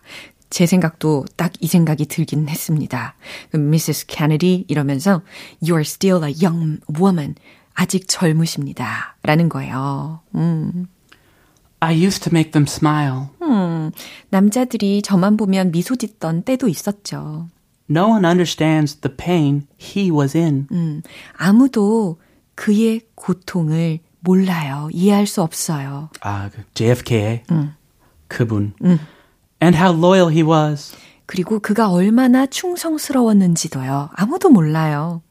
제 0.50 0.66
생각도 0.66 1.26
딱 1.36 1.52
이 1.60 1.68
생각이 1.68 2.06
들긴 2.06 2.48
했습니다. 2.50 3.16
그 3.52 3.58
Mrs. 3.58 4.06
Kennedy 4.08 4.66
이러면서 4.68 5.22
You're 5.62 5.82
still 5.82 6.24
a 6.24 6.34
young 6.42 6.80
woman. 6.98 7.36
아직 7.74 8.08
젊으십니다. 8.08 9.18
라는 9.24 9.48
거예요. 9.50 10.22
음. 10.36 10.88
I 11.82 11.94
used 12.06 12.24
to 12.24 12.32
make 12.34 12.52
them 12.52 12.66
smile. 12.68 13.28
음, 13.42 13.92
남자들이 14.30 15.02
저만 15.02 15.38
보면 15.38 15.72
미소 15.72 15.96
짓던 15.96 16.44
때도 16.44 16.68
있었죠. 16.68 17.48
No 17.90 18.10
one 18.10 18.26
understands 18.26 18.96
the 19.02 19.16
pain 19.16 19.68
he 19.80 20.12
was 20.12 20.36
in. 20.36 20.68
음, 20.72 21.02
아무도 21.38 22.20
그의 22.60 23.00
고통을 23.16 24.00
몰라요. 24.20 24.90
이해할 24.92 25.26
수 25.28 25.42
없어요. 25.42 26.10
아, 26.20 26.50
그 26.50 26.62
JFK의 26.74 27.46
그분. 28.28 28.74
And 29.64 29.78
how 29.78 29.98
loyal 29.98 30.30
he 30.30 30.44
was. 30.44 30.94
그리고 31.26 31.60
그가 31.60 31.90
얼마나 31.90 32.46
충성스러웠는지도요. 32.46 34.10
아무도 34.12 34.50
몰라요. 34.50 35.22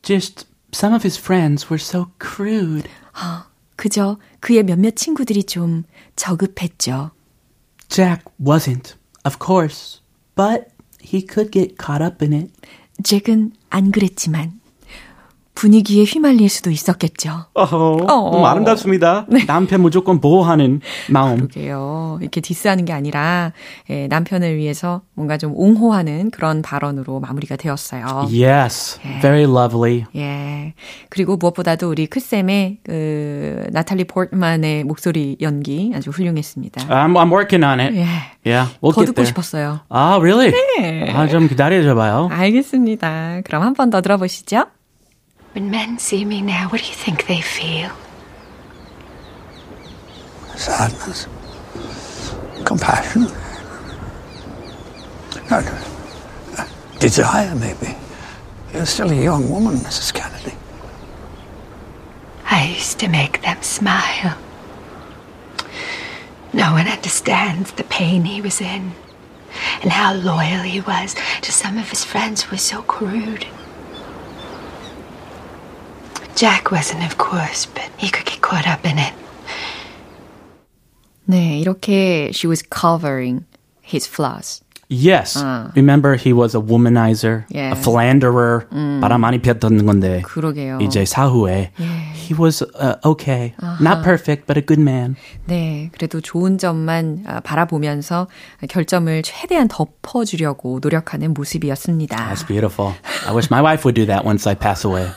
Just 0.00 0.46
some 0.74 0.94
of 0.94 1.06
his 1.06 1.20
friends 1.20 1.66
were 1.66 1.78
so 1.78 2.06
crude. 2.18 2.88
그저 3.76 4.16
그의 4.40 4.62
몇몇 4.62 4.96
친구들이 4.96 5.44
좀 5.44 5.84
저급했죠. 6.16 7.10
Jack 7.90 8.24
wasn't, 8.42 8.94
of 9.26 9.36
course, 9.38 10.00
but 10.34 10.70
he 11.02 11.20
could 11.20 11.50
get 11.52 11.76
caught 11.78 12.02
up 12.02 12.24
in 12.24 12.32
it. 12.32 12.50
잭은 13.04 13.52
안 13.68 13.92
그랬지만 13.92 14.61
분위기에 15.54 16.04
휘말릴 16.04 16.48
수도 16.48 16.70
있었겠죠. 16.70 17.44
어허, 17.52 17.96
너무 18.06 18.46
아름답습니다. 18.46 19.26
남편 19.46 19.82
무조건 19.82 20.18
보호하는 20.20 20.80
마음. 21.10 21.36
그러게요. 21.36 22.18
이렇게 22.22 22.40
디스하는 22.40 22.84
게 22.86 22.92
아니라 22.94 23.52
예, 23.90 24.06
남편을 24.08 24.56
위해서 24.56 25.02
뭔가 25.14 25.36
좀 25.36 25.52
옹호하는 25.54 26.30
그런 26.30 26.62
발언으로 26.62 27.20
마무리가 27.20 27.56
되었어요. 27.56 28.28
Yes, 28.32 28.98
very 29.20 29.42
lovely. 29.44 30.04
예. 30.16 30.74
그리고 31.10 31.36
무엇보다도 31.36 31.90
우리 31.90 32.06
크쌤의 32.06 32.78
그 32.84 33.66
나탈리 33.72 34.04
포트만의 34.04 34.84
목소리 34.84 35.36
연기 35.42 35.92
아주 35.94 36.10
훌륭했습니다. 36.10 36.86
I'm, 36.88 37.12
I'm 37.12 37.30
working 37.30 37.62
on 37.64 37.78
it. 37.78 37.94
예. 37.94 38.06
Yeah, 38.44 38.72
we'll 38.82 38.94
더 38.94 39.04
듣고. 39.04 39.22
싶었어요. 39.24 39.80
아, 39.90 40.16
really? 40.18 40.50
네. 40.80 41.10
아, 41.12 41.28
좀 41.28 41.46
기다려줘 41.46 41.94
봐요. 41.94 42.28
알겠습니다. 42.32 43.42
그럼 43.44 43.62
한 43.62 43.74
번 43.74 43.90
더 43.90 44.00
들어보시죠. 44.00 44.64
When 45.52 45.70
men 45.70 45.98
see 45.98 46.24
me 46.24 46.40
now, 46.40 46.68
what 46.68 46.80
do 46.80 46.86
you 46.86 46.94
think 46.94 47.26
they 47.26 47.42
feel? 47.42 47.90
Sadness. 50.56 51.26
Compassion. 52.64 53.26
No, 55.50 55.60
no. 55.60 55.78
Desire, 56.98 57.54
maybe. 57.54 57.94
You're 58.72 58.86
still 58.86 59.10
a 59.10 59.14
young 59.14 59.50
woman, 59.50 59.74
Mrs. 59.76 60.14
Kennedy. 60.14 60.56
I 62.46 62.68
used 62.68 62.98
to 63.00 63.08
make 63.08 63.42
them 63.42 63.60
smile. 63.62 64.38
No 66.54 66.72
one 66.72 66.86
understands 66.88 67.72
the 67.72 67.84
pain 67.84 68.24
he 68.24 68.40
was 68.40 68.60
in 68.60 68.92
and 69.82 69.92
how 69.92 70.14
loyal 70.14 70.62
he 70.62 70.80
was 70.80 71.14
to 71.42 71.52
some 71.52 71.76
of 71.76 71.90
his 71.90 72.04
friends 72.04 72.42
who 72.42 72.52
were 72.52 72.58
so 72.58 72.82
crude. 72.82 73.46
Jack 76.41 76.71
wasn't, 76.71 77.03
of 77.05 77.17
course, 77.17 77.65
but 77.65 77.89
he 77.97 78.09
could 78.09 78.25
get 78.25 78.41
caught 78.41 78.67
up 78.67 78.85
in 78.85 78.97
it. 78.97 79.13
네, 81.29 81.59
이렇게 81.59 82.31
she 82.33 82.47
was 82.47 82.61
covering 82.61 83.45
his 83.81 84.07
flaws. 84.07 84.61
Yes. 84.89 85.35
Remember 85.75 86.15
he 86.15 86.31
was 86.31 86.55
a 86.55 86.61
womanizer, 86.61 87.43
Yeah. 87.49 87.73
a 87.73 87.75
philanderer. 87.75 88.67
바람 89.01 89.19
많이 89.19 89.39
피웠던 89.41 89.85
건데. 89.85 90.21
그러게요. 90.21 90.79
이제 90.79 91.03
사후에 91.03 91.71
he 92.15 92.33
was 92.33 92.63
uh, 92.79 92.95
okay. 93.03 93.53
Not 93.81 94.01
perfect, 94.03 94.47
but 94.47 94.57
a 94.57 94.61
good 94.65 94.79
man. 94.79 95.17
네, 95.45 95.89
그래도 95.91 96.21
좋은 96.21 96.57
점만 96.57 97.25
아, 97.27 97.41
바라보면서 97.41 98.29
결점을 98.69 99.21
최대한 99.23 99.67
덮어주려고 99.67 100.79
노력하는 100.81 101.33
모습이었습니다. 101.33 102.15
That's 102.15 102.47
beautiful. 102.47 102.93
I 103.27 103.33
wish 103.33 103.51
my 103.51 103.61
wife 103.61 103.83
would 103.83 103.95
do 103.99 104.05
that 104.05 104.23
once 104.25 104.47
I 104.47 104.55
pass 104.55 104.87
away. 104.87 105.11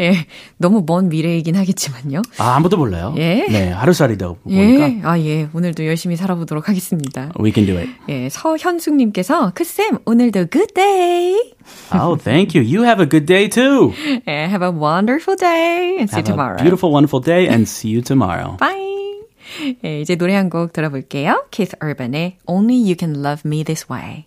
예, 0.00 0.26
너무 0.58 0.84
먼 0.86 1.08
미래이긴 1.08 1.56
하겠지만요. 1.56 2.22
아, 2.38 2.56
아무도 2.56 2.76
몰라요. 2.76 3.14
예. 3.18 3.46
네, 3.48 3.70
하루살이도 3.70 4.38
보니까 4.42 4.88
예, 4.90 5.00
아, 5.04 5.18
예, 5.20 5.48
오늘도 5.52 5.86
열심히 5.86 6.16
살아보도록 6.16 6.68
하겠습니다. 6.68 7.30
we 7.38 7.52
can 7.52 7.66
do 7.66 7.76
it. 7.78 7.90
예, 8.08 8.28
서현숙 8.28 8.94
님께서 8.96 9.52
크쌤 9.54 9.98
오늘도 10.04 10.46
good 10.50 10.74
day. 10.74 11.34
Oh, 11.94 12.16
thank 12.16 12.54
you. 12.58 12.62
You 12.66 12.82
have 12.84 13.00
a 13.00 13.08
good 13.08 13.26
day 13.26 13.48
too. 13.48 13.92
예, 14.26 14.46
have 14.48 14.62
a 14.64 14.70
wonderful 14.70 15.36
day 15.36 15.96
and 15.98 16.10
see 16.10 16.18
you 16.20 16.24
Have 16.24 16.24
tomorrow. 16.24 16.56
a 16.58 16.62
beautiful, 16.62 16.90
wonderful 16.90 17.20
day 17.22 17.46
and 17.46 17.68
see 17.68 17.90
you 17.90 18.02
tomorrow. 18.02 18.56
Bye. 18.58 18.88
예, 19.84 20.00
이제 20.00 20.14
노래 20.16 20.34
한 20.36 20.48
곡 20.48 20.72
들어볼게요. 20.72 21.44
Keith 21.50 21.74
Urban의 21.82 22.38
Only 22.46 22.76
You 22.82 22.94
Can 22.98 23.16
Love 23.24 23.42
Me 23.44 23.64
This 23.64 23.86
Way. 23.90 24.26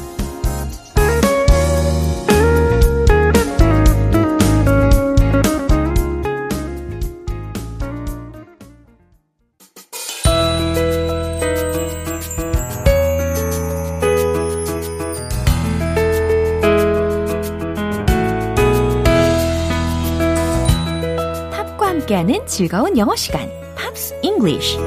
함께하는 22.11 22.45
즐거운 22.45 22.97
영어 22.97 23.15
시간, 23.15 23.49
Pops 23.75 24.19
English. 24.21 24.77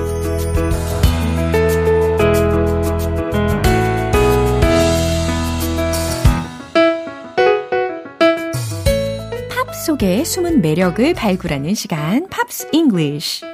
팝 9.48 9.74
속의 9.74 10.24
숨은 10.24 10.60
매력을 10.60 11.14
발굴하는 11.14 11.74
시간, 11.74 12.28
Pops 12.28 12.68
English. 12.72 13.44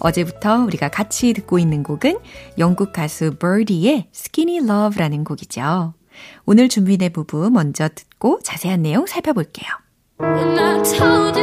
어제부터 0.00 0.64
우리가 0.64 0.88
같이 0.88 1.32
듣고 1.32 1.58
있는 1.58 1.82
곡은 1.84 2.18
영국 2.58 2.92
가수 2.92 3.36
버디의 3.36 4.08
Skinny 4.12 4.68
Love라는 4.68 5.24
곡이죠. 5.24 5.94
오늘 6.44 6.68
준비된 6.68 7.12
부분 7.12 7.52
먼저 7.52 7.88
듣고 7.88 8.40
자세한 8.42 8.82
내용 8.82 9.06
살펴볼게요. 9.06 9.81
And 10.24 10.60
I 10.60 10.80
told 10.84 11.36
you 11.36 11.42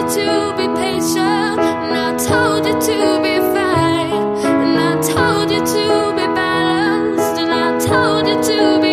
to 8.42 8.80
be 8.82 8.89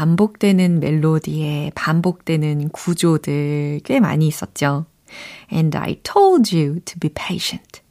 반복되는 0.00 0.80
멜로디에 0.80 1.72
반복되는 1.74 2.70
구조들 2.70 3.80
꽤 3.84 4.00
많이 4.00 4.26
있었죠. 4.26 4.86
And 5.52 5.76
I 5.76 5.96
told 5.96 6.56
you 6.56 6.80
to 6.86 6.98
be 6.98 7.10
patient. 7.10 7.82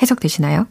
해석되시나요? 0.00 0.68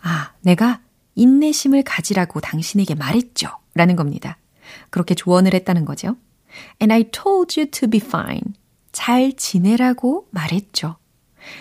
아, 0.00 0.32
내가 0.40 0.80
인내심을 1.16 1.82
가지라고 1.82 2.40
당신에게 2.40 2.94
말했죠. 2.94 3.50
라는 3.74 3.94
겁니다. 3.94 4.38
그렇게 4.88 5.14
조언을 5.14 5.52
했다는 5.52 5.84
거죠. 5.84 6.16
And 6.80 6.90
I 6.90 7.04
told 7.10 7.60
you 7.60 7.70
to 7.70 7.86
be 7.86 8.00
fine. 8.02 8.54
잘 8.92 9.34
지내라고 9.34 10.28
말했죠. 10.30 10.96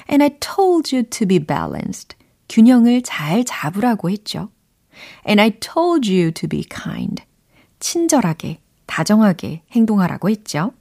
And 0.10 0.24
I 0.24 0.40
told 0.40 0.96
you 0.96 1.04
to 1.10 1.28
be 1.28 1.40
balanced. 1.40 2.16
균형을 2.48 3.02
잘 3.02 3.44
잡으라고 3.44 4.10
했죠. 4.10 4.50
And 5.28 5.42
I 5.42 5.60
told 5.60 6.10
you 6.10 6.32
to 6.32 6.48
be 6.48 6.64
kind. 6.64 7.22
친절하게, 7.80 8.62
다정하게 8.86 9.64
행동하라고 9.72 10.30
했죠. 10.30 10.74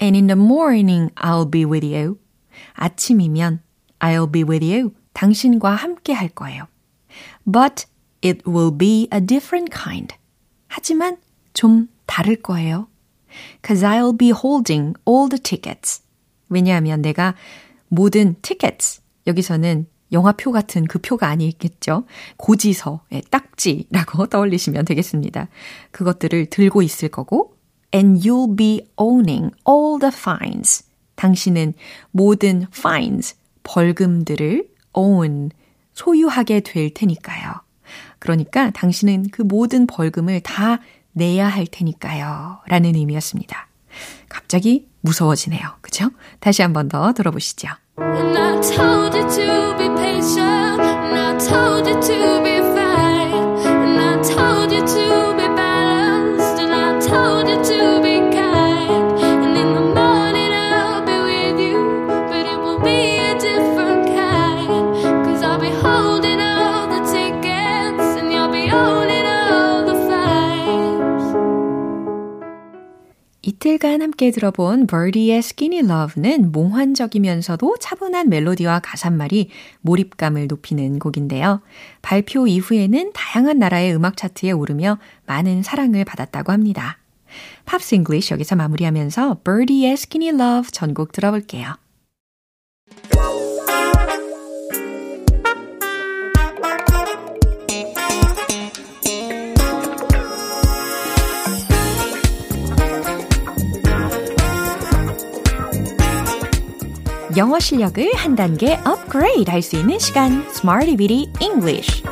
And 0.00 0.16
in 0.16 0.26
the 0.26 0.38
morning, 0.38 1.12
I'll 1.14 1.50
be 1.50 1.64
with 1.64 1.86
you. 1.86 2.18
아침이면 2.74 3.60
I'll 4.00 4.30
be 4.30 4.42
with 4.42 4.64
you. 4.64 4.94
당신과 5.12 5.74
함께 5.74 6.12
할 6.12 6.28
거예요. 6.28 6.66
But 7.50 7.86
it 8.24 8.42
will 8.46 8.76
be 8.76 9.08
a 9.12 9.20
different 9.20 9.72
kind. 9.72 10.14
하지만 10.68 11.18
좀 11.54 11.88
다를 12.06 12.36
거예요. 12.36 12.88
Cause 13.66 13.84
I'll 13.84 14.16
be 14.16 14.30
holding 14.30 14.94
all 15.08 15.28
the 15.28 15.40
tickets. 15.40 16.02
왜냐하면 16.48 17.02
내가 17.02 17.34
모든 17.88 18.36
tickets, 18.42 19.00
여기서는 19.26 19.86
영화표 20.12 20.52
같은 20.52 20.84
그 20.86 20.98
표가 20.98 21.28
아니겠죠. 21.28 22.04
고지서의 22.36 23.22
딱지라고 23.30 24.26
떠올리시면 24.30 24.84
되겠습니다. 24.84 25.48
그것들을 25.90 26.46
들고 26.46 26.82
있을 26.82 27.08
거고, 27.08 27.56
and 27.94 28.26
you'll 28.28 28.56
be 28.56 28.86
owning 29.00 29.50
all 29.68 29.98
the 29.98 30.12
fines. 30.14 30.84
당신은 31.16 31.74
모든 32.10 32.66
fines, 32.74 33.36
벌금들을 33.62 34.68
own, 34.94 35.50
소유하게 35.94 36.60
될 36.60 36.92
테니까요. 36.92 37.52
그러니까 38.18 38.70
당신은 38.70 39.26
그 39.30 39.42
모든 39.42 39.86
벌금을 39.86 40.40
다 40.40 40.80
내야 41.12 41.48
할 41.48 41.66
테니까요. 41.66 42.60
라는 42.66 42.94
의미였습니다. 42.94 43.68
갑자기 44.28 44.88
무서워지네요. 45.00 45.60
그죠? 45.82 46.10
다시 46.40 46.62
한 46.62 46.72
번 46.72 46.88
더 46.88 47.12
들어보시죠. 47.12 47.68
And 47.98 48.38
I 48.38 48.58
told 48.74 49.14
you 49.14 49.22
to 49.22 49.74
be 49.76 49.88
patient, 50.00 50.80
and 50.80 51.14
I 51.14 51.36
told 51.38 51.86
you 51.86 51.92
to 51.92 52.40
be 52.42 52.58
fine, 52.74 53.58
and 53.66 54.00
I 54.00 54.22
told 54.22 54.72
you 54.72 54.80
to 54.80 55.34
be 55.36 55.46
balanced, 55.54 56.62
and 56.62 56.72
I 56.72 56.98
told 57.06 57.48
you 57.48 57.62
to 57.62 58.00
be 58.02 58.11
이틀간 73.62 74.02
함께 74.02 74.32
들어본 74.32 74.88
버디의 74.88 75.38
Skinny 75.38 75.88
Love는 75.88 76.50
몽환적이면서도 76.50 77.76
차분한 77.78 78.28
멜로디와 78.28 78.80
가사말이 78.80 79.50
몰입감을 79.82 80.48
높이는 80.48 80.98
곡인데요. 80.98 81.62
발표 82.02 82.48
이후에는 82.48 83.12
다양한 83.14 83.60
나라의 83.60 83.94
음악 83.94 84.16
차트에 84.16 84.50
오르며 84.50 84.98
많은 85.26 85.62
사랑을 85.62 86.04
받았다고 86.04 86.50
합니다. 86.50 86.98
Pops 87.64 87.94
English 87.94 88.34
여기서 88.34 88.56
마무리하면서 88.56 89.42
버디의 89.44 89.92
Skinny 89.92 90.34
Love 90.34 90.72
전곡 90.72 91.12
들어볼게요. 91.12 91.76
영어 107.36 107.58
실력을 107.58 108.14
한 108.14 108.36
단계 108.36 108.74
업그레이드 108.84 109.50
할 109.50 109.62
수 109.62 109.76
있는 109.76 109.98
시간 109.98 110.44
Smarty 110.50 110.96
Bitty 110.96 111.32
English 111.40 112.02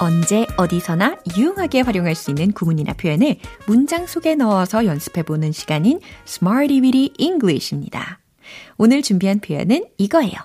언제 0.00 0.46
어디서나 0.56 1.16
유용하게 1.36 1.80
활용할 1.80 2.14
수 2.14 2.30
있는 2.30 2.52
구문이나 2.52 2.94
표현을 2.94 3.36
문장 3.66 4.06
속에 4.06 4.34
넣어서 4.36 4.86
연습해보는 4.86 5.52
시간인 5.52 6.00
Smarty 6.26 6.80
Bitty 6.80 7.10
English입니다. 7.18 8.20
오늘 8.78 9.02
준비한 9.02 9.40
표현은 9.40 9.84
이거예요. 9.98 10.36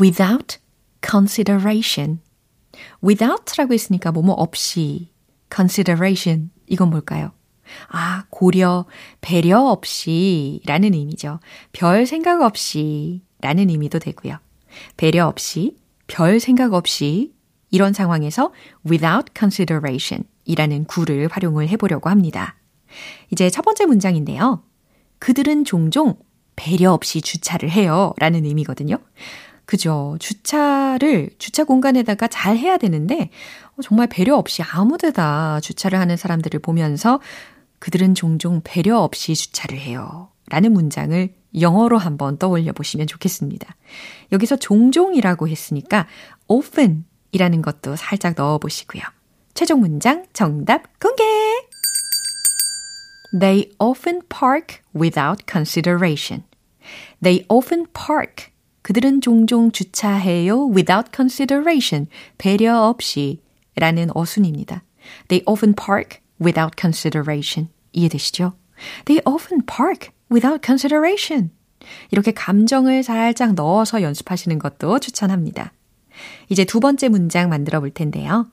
without 0.00 0.58
consideration. 1.08 2.18
without라고 3.02 3.72
했으니까 3.72 4.10
뭐뭐 4.10 4.32
없이 4.32 5.13
consideration 5.54 6.50
이건 6.66 6.90
뭘까요? 6.90 7.32
아, 7.88 8.24
고려, 8.30 8.86
배려 9.20 9.60
없이 9.60 10.60
라는 10.66 10.94
의미죠. 10.94 11.40
별 11.72 12.06
생각 12.06 12.42
없이 12.42 13.22
라는 13.40 13.70
의미도 13.70 13.98
되고요. 13.98 14.38
배려 14.96 15.26
없이, 15.26 15.76
별 16.06 16.40
생각 16.40 16.74
없이 16.74 17.32
이런 17.70 17.92
상황에서 17.92 18.52
without 18.86 19.32
consideration 19.36 20.24
이라는 20.44 20.84
구를 20.84 21.28
활용을 21.30 21.68
해보려고 21.68 22.10
합니다. 22.10 22.56
이제 23.30 23.50
첫 23.50 23.62
번째 23.62 23.86
문장인데요. 23.86 24.62
그들은 25.18 25.64
종종 25.64 26.16
배려 26.56 26.92
없이 26.92 27.20
주차를 27.20 27.70
해요 27.70 28.12
라는 28.18 28.44
의미거든요. 28.44 28.98
그죠. 29.66 30.16
주차를 30.20 31.30
주차 31.38 31.64
공간에다가 31.64 32.28
잘 32.28 32.56
해야 32.56 32.76
되는데 32.76 33.30
어, 33.76 33.82
정말 33.82 34.06
배려 34.06 34.36
없이 34.36 34.62
아무 34.62 34.98
데다 34.98 35.60
주차를 35.60 35.98
하는 35.98 36.16
사람들을 36.16 36.60
보면서 36.60 37.20
그들은 37.78 38.14
종종 38.14 38.60
배려 38.62 38.98
없이 38.98 39.34
주차를 39.34 39.78
해요. 39.78 40.30
라는 40.48 40.72
문장을 40.72 41.34
영어로 41.58 41.98
한번 41.98 42.36
떠올려 42.36 42.72
보시면 42.72 43.06
좋겠습니다. 43.06 43.74
여기서 44.32 44.56
종종이라고 44.56 45.48
했으니까 45.48 46.06
often 46.48 47.04
이라는 47.32 47.62
것도 47.62 47.96
살짝 47.96 48.34
넣어 48.36 48.58
보시고요. 48.58 49.02
최종 49.54 49.80
문장 49.80 50.26
정답 50.32 50.98
공개! 50.98 51.24
They 53.38 53.70
often 53.78 54.20
park 54.28 54.82
without 54.94 55.44
consideration. 55.50 56.44
They 57.22 57.44
often 57.48 57.86
park. 57.92 58.53
그들은 58.84 59.20
종종 59.20 59.72
주차해요 59.72 60.68
without 60.68 61.10
consideration. 61.12 62.06
배려 62.38 62.82
없이 62.82 63.40
라는 63.76 64.08
어순입니다. 64.14 64.84
They 65.28 65.42
often 65.46 65.74
park 65.74 66.20
without 66.40 66.76
consideration. 66.78 67.68
이해되시죠? 67.92 68.52
They 69.06 69.22
often 69.26 69.64
park 69.66 70.10
without 70.30 70.60
consideration. 70.64 71.50
이렇게 72.10 72.30
감정을 72.32 73.02
살짝 73.02 73.54
넣어서 73.54 74.02
연습하시는 74.02 74.58
것도 74.58 75.00
추천합니다. 75.00 75.72
이제 76.48 76.64
두 76.64 76.78
번째 76.78 77.08
문장 77.08 77.48
만들어 77.48 77.80
볼 77.80 77.90
텐데요. 77.90 78.46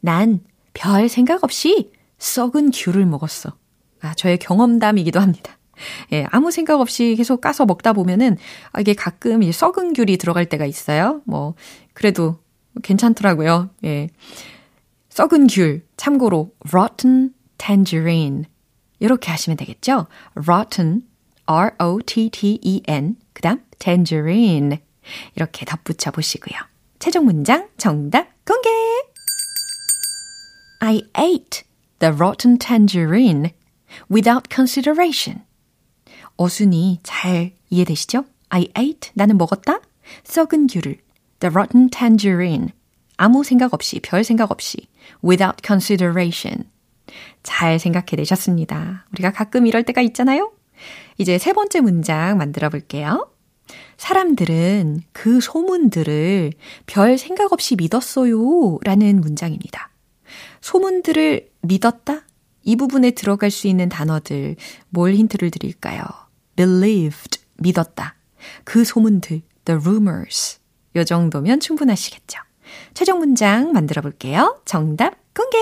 난 0.00 0.40
별 0.76 1.08
생각 1.08 1.42
없이 1.42 1.90
썩은 2.18 2.70
귤을 2.70 3.06
먹었어. 3.06 3.56
아, 4.02 4.12
저의 4.14 4.38
경험담이기도 4.38 5.18
합니다. 5.20 5.55
예, 6.12 6.26
아무 6.30 6.50
생각 6.50 6.80
없이 6.80 7.14
계속 7.16 7.40
까서 7.40 7.64
먹다 7.66 7.92
보면은 7.92 8.36
아, 8.72 8.80
이게 8.80 8.94
가끔 8.94 9.42
이제 9.42 9.52
썩은 9.52 9.92
귤이 9.92 10.16
들어갈 10.16 10.46
때가 10.46 10.66
있어요. 10.66 11.22
뭐 11.24 11.54
그래도 11.94 12.38
괜찮더라고요. 12.82 13.70
예. 13.84 14.08
썩은 15.08 15.46
귤 15.46 15.82
참고로 15.96 16.52
rotten 16.68 17.32
tangerine 17.58 18.44
이렇게 18.98 19.30
하시면 19.30 19.56
되겠죠? 19.56 20.06
rotten 20.36 21.02
R 21.46 21.70
O 21.78 21.98
T 22.04 22.28
T 22.30 22.58
E 22.62 22.82
N 22.86 23.16
그다음 23.32 23.60
tangerine 23.78 24.78
이렇게 25.34 25.64
덧붙여 25.64 26.10
보시고요. 26.10 26.58
최종 26.98 27.24
문장 27.24 27.68
정답 27.78 28.28
공개. 28.44 28.68
I 30.80 31.02
ate 31.18 31.64
the 32.00 32.14
rotten 32.14 32.58
tangerine 32.58 33.52
without 34.10 34.48
consideration. 34.50 35.42
어순이 36.36 37.00
잘 37.02 37.52
이해되시죠? 37.70 38.24
I 38.48 38.68
ate 38.78 39.10
나는 39.14 39.38
먹었다. 39.38 39.80
썩은 40.24 40.68
귤을 40.68 40.98
the 41.40 41.50
rotten 41.52 41.90
tangerine 41.90 42.68
아무 43.16 43.44
생각 43.44 43.74
없이 43.74 44.00
별 44.00 44.24
생각 44.24 44.50
없이 44.50 44.88
without 45.24 45.56
consideration 45.64 46.64
잘 47.42 47.78
생각해 47.78 48.16
내셨습니다. 48.16 49.06
우리가 49.12 49.32
가끔 49.32 49.66
이럴 49.66 49.84
때가 49.84 50.00
있잖아요. 50.02 50.52
이제 51.18 51.38
세 51.38 51.52
번째 51.52 51.80
문장 51.80 52.36
만들어 52.36 52.68
볼게요. 52.68 53.30
사람들은 53.96 55.02
그 55.12 55.40
소문들을 55.40 56.52
별 56.86 57.18
생각 57.18 57.52
없이 57.52 57.76
믿었어요. 57.76 58.78
라는 58.82 59.20
문장입니다. 59.20 59.90
소문들을 60.60 61.48
믿었다? 61.62 62.22
이 62.62 62.76
부분에 62.76 63.12
들어갈 63.12 63.50
수 63.50 63.68
있는 63.68 63.88
단어들, 63.88 64.56
뭘 64.90 65.14
힌트를 65.14 65.50
드릴까요? 65.50 66.02
Believed, 66.56 67.40
믿었다. 67.56 68.16
그 68.64 68.84
소문들, 68.84 69.42
the 69.64 69.80
rumors. 69.80 70.58
요 70.96 71.04
정도면 71.04 71.60
충분하시겠죠. 71.60 72.40
최종 72.94 73.18
문장 73.18 73.72
만들어 73.72 74.02
볼게요. 74.02 74.60
정답 74.64 75.14
공개! 75.34 75.58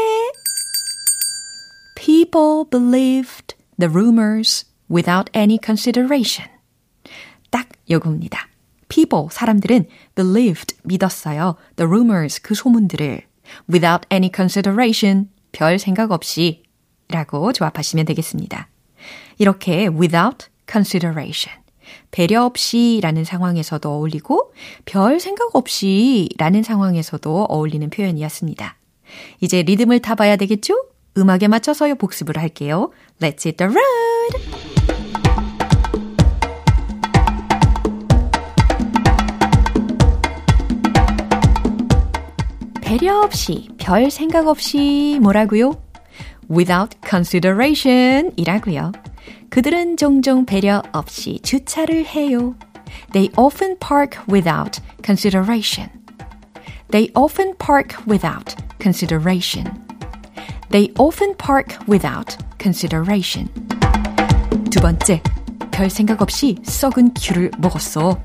People 1.96 2.64
believed 2.70 3.56
the 3.78 3.90
rumors 3.90 4.66
without 4.90 5.30
any 5.34 5.58
consideration. 5.62 6.50
딱 7.50 7.68
요겁니다. 7.90 8.48
People, 8.88 9.28
사람들은 9.30 9.86
believed, 10.14 10.76
믿었어요. 10.84 11.56
The 11.76 11.86
rumors, 11.88 12.40
그 12.40 12.54
소문들을 12.54 13.22
without 13.68 14.06
any 14.12 14.30
consideration, 14.34 15.30
별 15.52 15.78
생각 15.78 16.12
없이 16.12 16.62
라고 17.08 17.52
조합하시면 17.52 18.06
되겠습니다. 18.06 18.68
이렇게 19.38 19.88
without 19.88 20.48
consideration, 20.70 21.62
배려 22.10 22.44
없이 22.44 23.00
라는 23.02 23.24
상황에서도 23.24 23.88
어울리고 23.88 24.52
별 24.84 25.20
생각 25.20 25.54
없이 25.54 26.28
라는 26.38 26.62
상황에서도 26.62 27.46
어울리는 27.48 27.88
표현이었습니다. 27.90 28.76
이제 29.40 29.62
리듬을 29.62 30.00
타봐야 30.00 30.36
되겠죠? 30.36 30.74
음악에 31.16 31.48
맞춰서 31.48 31.92
복습을 31.94 32.38
할게요. 32.38 32.90
Let's 33.20 33.46
hit 33.46 33.56
the 33.56 33.72
road! 33.72 34.84
배려 42.80 43.20
없이, 43.20 43.68
별 43.76 44.10
생각 44.10 44.46
없이 44.46 45.18
뭐라고요? 45.20 45.72
without 46.48 46.96
consideration 47.08 48.30
이라고요. 48.36 48.92
그들은 49.53 49.97
종종 49.97 50.45
배려 50.45 50.81
없이 50.91 51.39
주차를 51.43 52.05
해요. 52.05 52.55
They 53.11 53.29
often 53.37 53.77
park 53.79 54.19
without 54.31 54.81
consideration. 55.03 55.89
They 56.91 57.11
often 57.15 57.55
park 57.57 57.95
without 58.07 58.55
consideration. 58.79 59.67
They 60.71 60.93
often 60.97 61.35
park 61.37 61.77
without 61.87 62.37
consideration. 62.59 63.49
두 64.69 64.79
번째, 64.81 65.21
별 65.71 65.89
생각 65.89 66.21
없이 66.21 66.57
썩은 66.63 67.13
귤을 67.15 67.51
먹었어. 67.57 68.21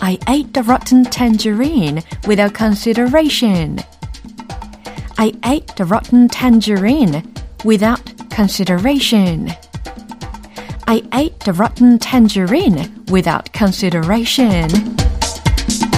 I 0.00 0.18
ate 0.28 0.52
the 0.52 0.64
rotten 0.66 1.04
tangerine 1.04 2.02
without 2.26 2.54
consideration. 2.56 3.78
I 5.16 5.32
ate 5.46 5.74
the 5.76 5.86
rotten 5.86 6.28
tangerine 6.28 7.22
without 7.64 8.02
consideration. 8.30 9.48
I 10.88 11.02
ate 11.12 11.38
the 11.40 11.52
rotten 11.52 11.98
tangerine 11.98 13.04
without 13.10 13.52
consideration. 13.52 14.68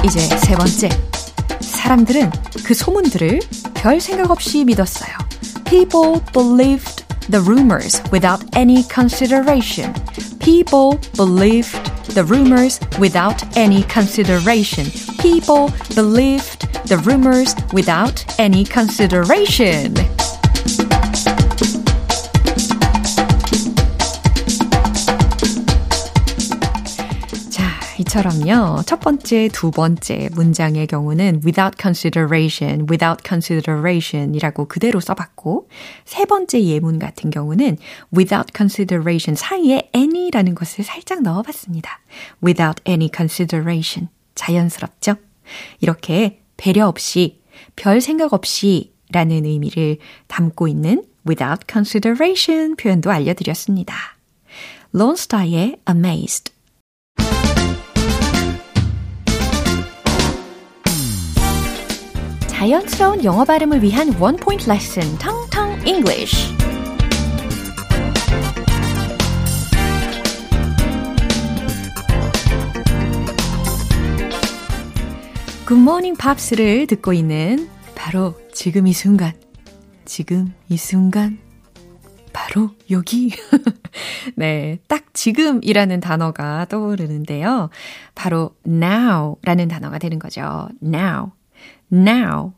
이제 0.05 0.21
세 0.39 0.55
번째. 0.55 0.89
사람들은 1.61 2.31
그 2.65 2.75
소문들을 2.75 3.41
별 3.75 4.01
생각 4.01 4.31
없이 4.31 4.65
믿었어요. 4.65 5.11
People 5.65 6.21
believed 6.33 7.05
the 7.31 7.43
rumors 7.43 8.01
without 8.13 8.45
any 8.57 8.85
consideration. 8.89 9.93
People 10.39 10.99
believed 11.17 11.75
the 12.15 12.25
rumors 12.25 12.79
without 13.01 13.43
any 13.57 13.83
consideration. 13.83 14.87
People 15.19 15.73
believed 15.95 16.67
the 16.87 16.99
rumors 16.99 17.55
without 17.73 18.25
any 18.39 18.65
consideration. 18.65 19.95
이처럼요. 28.12 28.84
첫 28.86 29.00
번째, 29.00 29.48
두 29.54 29.72
번째 29.72 30.30
문장의 30.34 30.88
경우는 30.88 31.42
without 31.46 31.78
consideration, 31.80 32.86
without 32.90 33.24
consideration 33.26 34.36
이라고 34.36 34.68
그대로 34.68 35.00
써봤고, 35.00 35.70
세 36.04 36.26
번째 36.26 36.62
예문 36.62 37.00
같은 37.00 37.30
경우는 37.30 37.78
without 38.16 38.52
consideration 38.56 39.36
사이에 39.36 39.90
any라는 39.96 40.56
것을 40.56 40.84
살짝 40.84 41.22
넣어봤습니다. 41.22 42.02
without 42.44 42.82
any 42.86 43.10
consideration. 43.16 44.10
자연스럽죠? 44.36 45.16
이렇게 45.80 46.42
배려 46.58 46.88
없이, 46.88 47.40
별 47.78 48.02
생각 48.02 48.34
없이 48.34 48.94
라는 49.12 49.46
의미를 49.46 49.98
담고 50.28 50.68
있는 50.68 51.06
without 51.26 51.66
consideration 51.72 52.76
표현도 52.76 53.10
알려드렸습니다. 53.10 53.96
론스타의 54.92 55.78
amazed 55.90 56.52
자연스러운 62.62 63.24
영어 63.24 63.44
발음을 63.44 63.82
위한 63.82 64.14
원 64.20 64.36
포인트 64.36 64.70
레슨, 64.70 65.02
텅텅 65.18 65.84
English. 65.84 66.56
굿모닝 75.66 76.16
팝스를 76.18 76.86
듣고 76.86 77.14
있는 77.14 77.68
바로 77.96 78.40
지금 78.54 78.86
이 78.86 78.94
순간, 78.94 79.34
지금 80.06 80.54
이 80.70 80.78
순간, 80.78 81.40
바로 82.32 82.70
여기. 82.92 83.32
네, 84.38 84.78
딱 84.88 85.06
지금이라는 85.16 86.00
단어가 86.00 86.66
떠오르는데요. 86.66 87.72
바로 88.14 88.52
now라는 88.68 89.68
단어가 89.68 89.98
되는 89.98 90.20
거죠. 90.20 90.70
now, 90.84 91.32
now, 91.92 92.54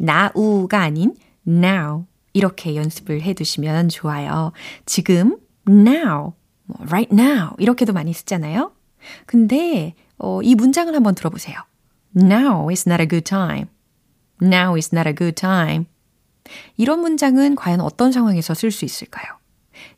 now가 0.00 0.80
아닌 0.80 1.14
now 1.46 2.06
이렇게 2.32 2.76
연습을 2.76 3.22
해 3.22 3.34
두시면 3.34 3.88
좋아요. 3.88 4.52
지금, 4.86 5.38
now, 5.68 6.34
right 6.80 7.14
now 7.14 7.50
이렇게도 7.58 7.92
많이 7.92 8.12
쓰잖아요. 8.12 8.72
근데 9.26 9.94
어, 10.18 10.42
이 10.42 10.54
문장을 10.54 10.94
한번 10.94 11.14
들어보세요. 11.14 11.56
Now 12.16 12.68
is 12.70 12.88
not 12.88 13.02
a 13.02 13.08
good 13.08 13.24
time. 13.24 13.66
Now 14.42 14.76
is 14.76 14.90
not 14.94 15.08
a 15.08 15.14
good 15.14 15.34
time. 15.34 15.86
이런 16.76 17.00
문장은 17.00 17.56
과연 17.56 17.80
어떤 17.80 18.12
상황에서 18.12 18.54
쓸 18.54 18.70
수 18.70 18.84
있을까요? 18.84 19.26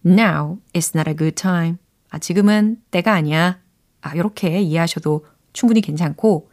Now 0.04 0.58
is 0.74 0.92
not 0.94 1.08
a 1.08 1.16
good 1.16 1.34
time. 1.34 1.78
아, 2.10 2.18
지금은 2.18 2.78
때가 2.90 3.12
아니야. 3.12 3.60
아, 4.00 4.14
이렇게 4.14 4.60
이해하셔도 4.60 5.26
충분히 5.52 5.80
괜찮고, 5.80 6.50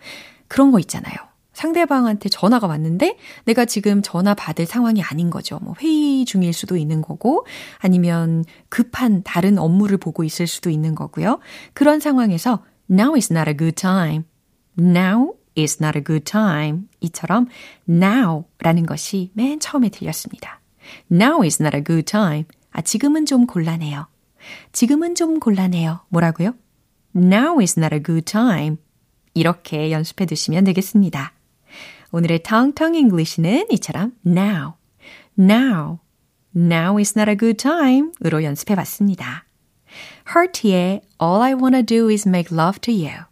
그런 0.48 0.72
거 0.72 0.80
있잖아요. 0.80 1.16
상대방한테 1.58 2.30
전화가 2.30 2.68
왔는데 2.68 3.18
내가 3.46 3.66
지금 3.66 4.04
전화 4.04 4.36
받을 4.36 4.68
상황이 4.68 5.02
아닌 5.02 5.32
거죠. 5.32 5.58
뭐 5.64 5.74
회의 5.82 6.24
중일 6.24 6.54
수도 6.54 6.78
있는 6.78 7.02
거고 7.02 7.48
아니면 7.80 8.46
급한 8.70 9.24
다른 9.24 9.58
업무를 9.58 9.98
보고 9.98 10.24
있을 10.24 10.46
수도 10.46 10.70
있는 10.70 10.94
거고요. 10.94 11.40
그런 11.74 12.00
상황에서 12.00 12.64
now 12.92 13.16
is 13.16 13.34
not 13.34 13.50
a 13.50 13.58
good 13.58 13.76
time. 13.76 14.26
now 14.80 15.34
is 15.58 15.82
not 15.82 15.98
a 15.98 16.04
good 16.04 16.26
time. 16.26 16.84
이처럼 17.00 17.48
now라는 17.90 18.86
것이 18.86 19.32
맨 19.34 19.60
처음에 19.60 19.90
들렸습니다. 19.90 20.62
now 21.12 21.42
is 21.44 21.60
not 21.60 21.76
a 21.76 21.84
good 21.84 22.06
time. 22.06 22.46
아, 22.70 22.82
지금은 22.82 23.26
좀 23.26 23.48
곤란해요. 23.48 24.06
지금은 24.74 25.16
좀 25.16 25.40
곤란해요. 25.40 26.02
뭐라고요? 26.10 26.54
now 27.16 27.60
is 27.60 27.80
not 27.80 27.96
a 27.96 28.04
good 28.04 28.32
time. 28.32 28.78
이렇게 29.34 29.92
연습해 29.92 30.28
두시면 30.28 30.64
되겠습니다. 30.66 31.34
오늘의 32.12 32.44
텅텅 32.44 32.96
English는 32.96 33.68
이처럼 33.72 34.14
now, 34.26 34.74
now, 35.38 36.00
now 36.56 36.98
is 36.98 37.18
not 37.18 37.30
a 37.30 37.38
good 37.38 37.58
time 37.58 38.12
으로 38.26 38.44
연습해 38.44 38.76
봤습니다. 38.76 39.46
Heart의 40.30 41.02
All 41.22 41.42
I 41.42 41.54
Wanna 41.54 41.84
Do 41.84 42.10
Is 42.10 42.28
Make 42.28 42.56
Love 42.58 42.80
to 42.82 42.94
You 42.94 43.26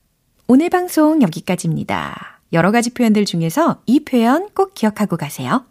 오늘 0.48 0.70
방송 0.70 1.22
여기까지입니다. 1.22 2.42
여러 2.54 2.72
가지 2.72 2.94
표현들 2.94 3.26
중에서 3.26 3.82
이 3.86 4.02
표현 4.02 4.50
꼭 4.54 4.74
기억하고 4.74 5.18
가세요. 5.18 5.66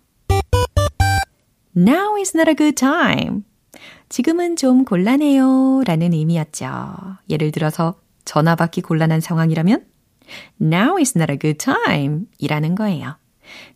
Now 1.76 2.16
is 2.18 2.36
not 2.36 2.48
a 2.50 2.56
good 2.56 2.74
time. 2.74 3.42
지금은 4.08 4.56
좀 4.56 4.84
곤란해요. 4.84 5.82
라는 5.86 6.12
의미였죠. 6.12 6.66
예를 7.30 7.52
들어서 7.52 7.94
전화 8.24 8.54
받기 8.54 8.82
곤란한 8.82 9.20
상황이라면 9.20 9.84
Now 10.60 10.96
is 10.98 11.16
not 11.16 11.30
a 11.32 11.38
good 11.38 11.58
time 11.58 12.26
이라는 12.38 12.74
거예요. 12.74 13.16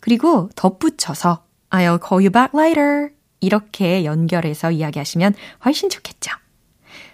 그리고 0.01 0.51
덧붙여서 0.55 1.45
I'll 1.71 2.01
call 2.07 2.25
you 2.25 2.31
back 2.31 2.51
later 2.59 3.11
이렇게 3.41 4.05
연결해서 4.05 4.71
이야기하시면 4.71 5.35
훨씬 5.65 5.89
좋겠죠. 5.89 6.33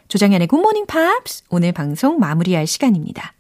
조정현의 0.09 0.49
Good 0.49 0.61
Morning 0.61 0.87
Pops 0.87 1.45
오늘 1.49 1.73
방송 1.73 2.19
마무리할 2.19 2.67
시간입니다. 2.67 3.35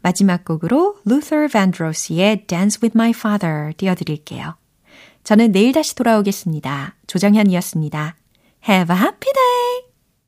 마지막 0.00 0.44
곡으로 0.44 0.98
Luther 1.06 1.48
Vandross의 1.48 2.46
Dance 2.46 2.80
with 2.82 2.96
My 2.96 3.10
Father 3.10 3.72
띄워드릴게요. 3.76 4.56
저는 5.24 5.52
내일 5.52 5.72
다시 5.72 5.94
돌아오겠습니다. 5.94 6.96
조정현이었습니다. 7.06 8.16
Have 8.68 8.94
a 8.94 9.02
happy 9.02 9.32
day! 9.32 9.83